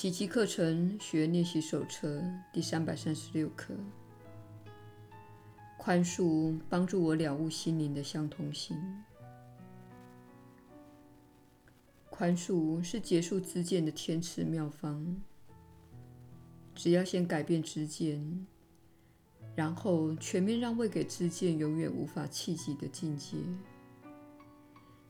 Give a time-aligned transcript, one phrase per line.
[0.00, 2.22] 奇迹课程学练习手册
[2.52, 3.74] 第三百三十六课：
[5.76, 8.80] 宽恕帮助我了悟心灵的相通性。
[12.08, 15.20] 宽恕是结束知见的天赐妙方。
[16.76, 18.46] 只要先改变知见，
[19.56, 23.36] 然后全面让位给知见永远无法企及的境界，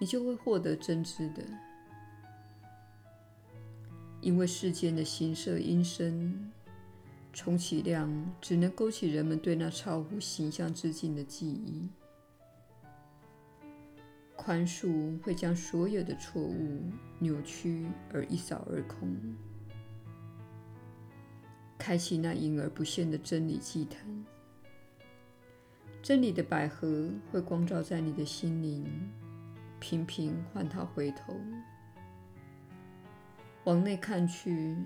[0.00, 1.44] 你就会获得真知的。
[4.22, 6.50] 因为世间的形色音声，
[7.32, 11.88] 充其量只能勾起人们对那超乎形象之境的记忆。
[14.36, 16.82] 宽恕会将所有的错误、
[17.18, 19.16] 扭曲而一扫而空，
[21.76, 24.24] 开启那隐而不现的真理祭坛。
[26.00, 28.84] 真理的百合会光照在你的心灵，
[29.80, 31.34] 频频唤它回头。
[33.64, 34.76] 往内看去，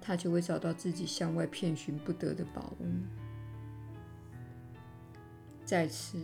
[0.00, 2.86] 它就会找到自己向外遍寻不得的宝物。
[5.64, 6.18] 在此，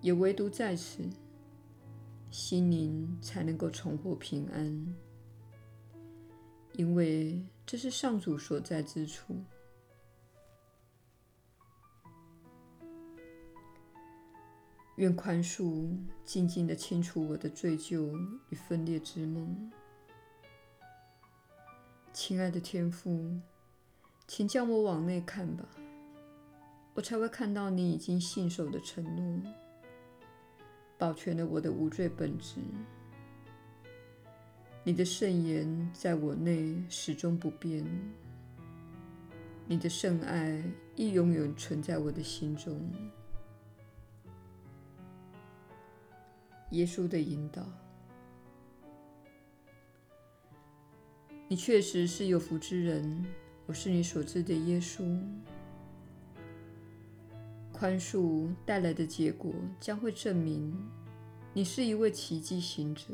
[0.00, 1.02] 也唯独在此。
[2.30, 4.94] 心灵才能够重获平安，
[6.74, 9.34] 因为这是上主所在之处。
[14.96, 18.14] 愿宽恕静静地清除我的罪疚
[18.50, 19.72] 与分裂之梦。
[22.20, 23.30] 亲爱的天父，
[24.26, 25.64] 请将我往内看吧，
[26.94, 29.52] 我才会看到你已经信守的承诺。
[30.98, 32.56] 保全了我的无罪本质，
[34.82, 37.86] 你的圣言在我内始终不变，
[39.68, 40.60] 你的圣爱
[40.96, 42.80] 亦永远存在我的心中。
[46.70, 47.64] 耶稣的引导，
[51.50, 53.24] 你确实是有福之人，
[53.64, 55.18] 我是你所知的耶稣。
[57.72, 60.76] 宽恕带来的结果将会证明
[61.54, 63.04] 你是一位奇迹行者。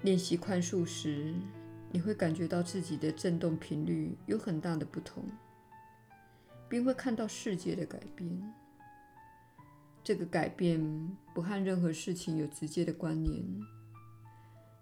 [0.00, 1.34] 练习宽恕时，
[1.92, 5.22] 你会感觉到自己的振动频率有很大的不同，
[6.66, 8.54] 并会看到世界的改变。
[10.02, 10.80] 这个改变
[11.34, 13.44] 不和任何事情有直接的关联，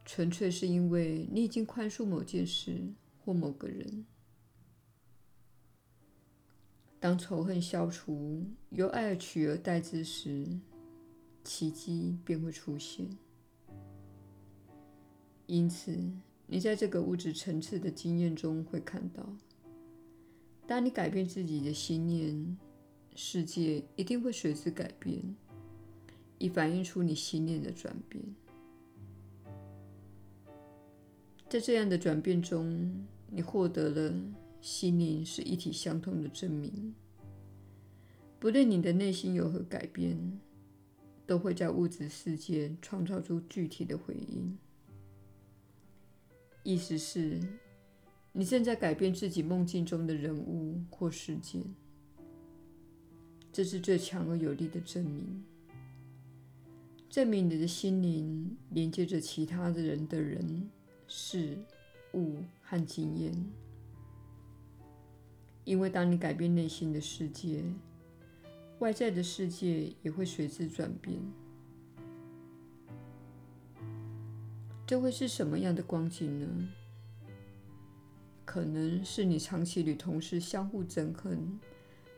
[0.07, 2.81] 纯粹是因为你已经宽恕某件事
[3.19, 4.07] 或某个人。
[7.01, 10.47] 当仇恨消除，由爱取而代之时，
[11.43, 13.07] 奇迹便会出现。
[15.47, 15.97] 因此，
[16.47, 19.29] 你在这个物质层次的经验中会看到，
[20.69, 22.57] 当你改变自己的心念，
[23.17, 25.21] 世界一定会随之改变，
[26.39, 28.25] 以反映出你心念的转变。
[31.49, 34.15] 在这样的转变中，你获得了。
[34.59, 36.93] 心灵是一体相通的证明。
[38.41, 40.41] 不论你的内心有何改变，
[41.25, 44.59] 都会在物质世界创造出具体的回应。
[46.65, 47.39] 意思是，
[48.33, 51.63] 你正在改变自己梦境中的人物或事件。
[53.53, 55.45] 这是最强而有力的证明，
[57.09, 60.69] 证明你的心灵连接着其他的人的人、
[61.07, 61.59] 事、
[62.15, 63.33] 物和经验。
[65.65, 67.65] 因为当你改变内心的世界，
[68.79, 71.19] 外在的世界也会随之转变。
[74.87, 76.69] 这会是什么样的光景呢？
[78.45, 81.59] 可能是你长期与同事相互憎恨，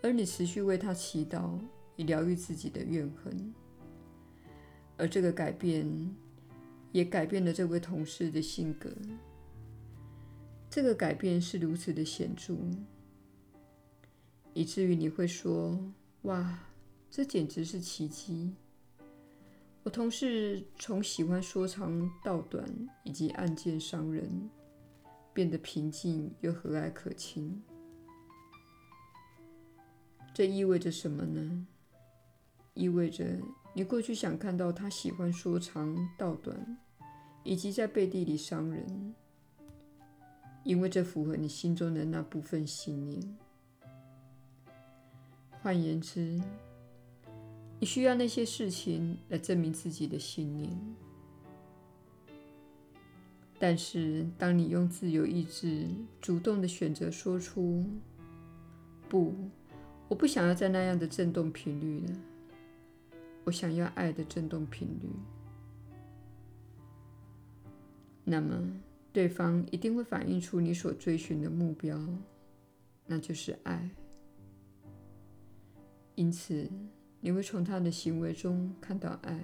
[0.02, 1.58] 而你持续为他祈祷，
[1.96, 3.54] 以疗愈自己的怨恨。
[4.98, 6.14] 而这个改变
[6.92, 8.90] 也改变了这位同事的性格。
[10.70, 12.54] 这个改变是如此的显著。
[14.54, 15.78] 以至于你会说
[16.22, 16.58] ：“哇，
[17.10, 18.54] 这简直是奇迹！
[19.84, 22.64] 我同事从喜欢说长道短
[23.04, 24.50] 以及暗箭伤人，
[25.32, 27.62] 变得平静又和蔼可亲。
[30.34, 31.66] 这意味着什么呢？
[32.78, 33.26] 意味着
[33.74, 36.78] 你过去想看到他喜欢说长道短，
[37.42, 39.14] 以及在背地里伤人，
[40.62, 43.36] 因为这符合你心中的那部分信念。”
[45.60, 46.40] 换言之，
[47.80, 50.70] 你需要那些事情来证明自己的信念。
[53.58, 55.88] 但是，当你用自由意志
[56.20, 57.84] 主动地选择说出
[59.10, 59.34] “不，
[60.06, 62.14] 我不想要在那样的震动频率了，
[63.48, 65.08] 我想要爱的振动频率”，
[68.22, 68.78] 那么，
[69.10, 71.98] 对方一定会反映出你所追寻的目标，
[73.06, 73.88] 那就是爱。
[76.14, 76.68] 因此，
[77.22, 79.42] 你会从他的行为中看到爱。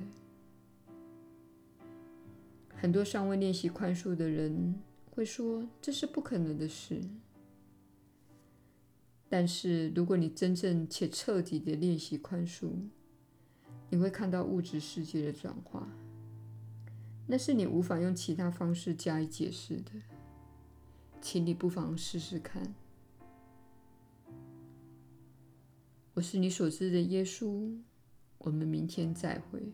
[2.74, 4.74] 很多尚未练习宽恕的人
[5.12, 7.00] 会说这是不可能的事，
[9.30, 12.68] 但是如果你真正且彻底的练习宽恕，
[13.90, 15.88] 你会看到物质世界的转化。
[17.26, 19.92] 那是你无法用其他方式加以解释的，
[21.20, 22.75] 请你不妨试试看。
[26.14, 27.76] 我是你所知的耶稣，
[28.38, 29.72] 我们明天再会。